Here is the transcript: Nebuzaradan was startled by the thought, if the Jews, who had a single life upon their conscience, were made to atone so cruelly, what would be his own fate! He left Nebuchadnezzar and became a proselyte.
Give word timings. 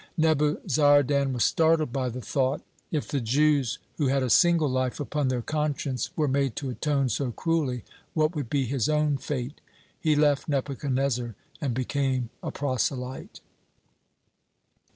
Nebuzaradan 0.17 1.31
was 1.31 1.45
startled 1.45 1.93
by 1.93 2.09
the 2.09 2.21
thought, 2.23 2.63
if 2.89 3.07
the 3.07 3.21
Jews, 3.21 3.77
who 3.97 4.07
had 4.07 4.23
a 4.23 4.31
single 4.31 4.67
life 4.67 4.99
upon 4.99 5.27
their 5.27 5.43
conscience, 5.43 6.09
were 6.15 6.27
made 6.27 6.55
to 6.55 6.71
atone 6.71 7.07
so 7.07 7.31
cruelly, 7.31 7.83
what 8.15 8.35
would 8.35 8.49
be 8.49 8.65
his 8.65 8.89
own 8.89 9.17
fate! 9.17 9.61
He 9.99 10.15
left 10.15 10.49
Nebuchadnezzar 10.49 11.35
and 11.61 11.75
became 11.75 12.31
a 12.41 12.49
proselyte. 12.49 13.41